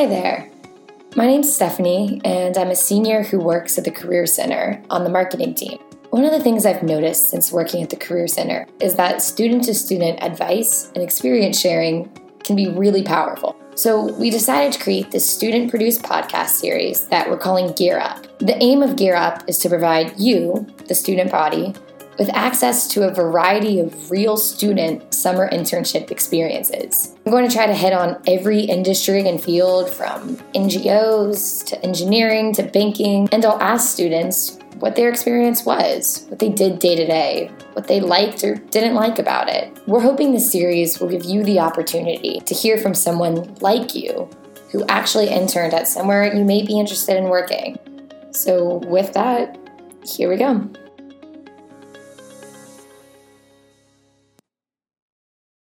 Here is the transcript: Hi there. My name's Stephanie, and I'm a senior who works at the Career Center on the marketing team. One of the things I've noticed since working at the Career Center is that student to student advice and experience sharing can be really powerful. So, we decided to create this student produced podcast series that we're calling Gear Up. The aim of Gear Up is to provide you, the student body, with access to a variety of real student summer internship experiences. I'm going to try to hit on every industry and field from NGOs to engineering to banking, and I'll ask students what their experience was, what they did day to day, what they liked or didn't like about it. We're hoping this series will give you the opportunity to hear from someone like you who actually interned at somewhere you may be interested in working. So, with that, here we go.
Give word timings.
Hi 0.00 0.06
there. 0.06 0.48
My 1.14 1.26
name's 1.26 1.54
Stephanie, 1.54 2.22
and 2.24 2.56
I'm 2.56 2.70
a 2.70 2.74
senior 2.74 3.22
who 3.22 3.38
works 3.38 3.76
at 3.76 3.84
the 3.84 3.90
Career 3.90 4.24
Center 4.24 4.82
on 4.88 5.04
the 5.04 5.10
marketing 5.10 5.54
team. 5.54 5.78
One 6.08 6.24
of 6.24 6.30
the 6.30 6.40
things 6.40 6.64
I've 6.64 6.82
noticed 6.82 7.28
since 7.28 7.52
working 7.52 7.82
at 7.82 7.90
the 7.90 7.96
Career 7.96 8.26
Center 8.26 8.66
is 8.80 8.94
that 8.94 9.20
student 9.20 9.64
to 9.64 9.74
student 9.74 10.22
advice 10.22 10.90
and 10.94 11.04
experience 11.04 11.60
sharing 11.60 12.10
can 12.44 12.56
be 12.56 12.70
really 12.70 13.02
powerful. 13.02 13.54
So, 13.74 14.10
we 14.14 14.30
decided 14.30 14.72
to 14.72 14.82
create 14.82 15.10
this 15.10 15.28
student 15.28 15.68
produced 15.68 16.02
podcast 16.02 16.52
series 16.52 17.04
that 17.08 17.28
we're 17.28 17.36
calling 17.36 17.74
Gear 17.74 17.98
Up. 17.98 18.26
The 18.38 18.56
aim 18.62 18.82
of 18.82 18.96
Gear 18.96 19.16
Up 19.16 19.46
is 19.50 19.58
to 19.58 19.68
provide 19.68 20.18
you, 20.18 20.66
the 20.88 20.94
student 20.94 21.30
body, 21.30 21.74
with 22.20 22.28
access 22.34 22.86
to 22.86 23.08
a 23.08 23.14
variety 23.14 23.80
of 23.80 24.10
real 24.10 24.36
student 24.36 25.14
summer 25.14 25.48
internship 25.48 26.10
experiences. 26.10 27.16
I'm 27.24 27.32
going 27.32 27.48
to 27.48 27.54
try 27.54 27.66
to 27.66 27.72
hit 27.72 27.94
on 27.94 28.22
every 28.26 28.60
industry 28.60 29.26
and 29.26 29.42
field 29.42 29.88
from 29.88 30.36
NGOs 30.54 31.64
to 31.68 31.82
engineering 31.82 32.52
to 32.56 32.62
banking, 32.62 33.26
and 33.32 33.42
I'll 33.42 33.58
ask 33.62 33.90
students 33.90 34.58
what 34.80 34.96
their 34.96 35.08
experience 35.08 35.64
was, 35.64 36.26
what 36.28 36.38
they 36.38 36.50
did 36.50 36.78
day 36.78 36.94
to 36.94 37.06
day, 37.06 37.50
what 37.72 37.88
they 37.88 38.00
liked 38.00 38.44
or 38.44 38.56
didn't 38.56 38.94
like 38.94 39.18
about 39.18 39.48
it. 39.48 39.74
We're 39.86 40.00
hoping 40.00 40.32
this 40.32 40.52
series 40.52 41.00
will 41.00 41.08
give 41.08 41.24
you 41.24 41.42
the 41.42 41.60
opportunity 41.60 42.40
to 42.40 42.54
hear 42.54 42.76
from 42.76 42.92
someone 42.92 43.54
like 43.62 43.94
you 43.94 44.28
who 44.72 44.84
actually 44.88 45.30
interned 45.30 45.72
at 45.72 45.88
somewhere 45.88 46.34
you 46.34 46.44
may 46.44 46.66
be 46.66 46.78
interested 46.78 47.16
in 47.16 47.30
working. 47.30 47.78
So, 48.32 48.74
with 48.86 49.14
that, 49.14 49.56
here 50.04 50.28
we 50.28 50.36
go. 50.36 50.70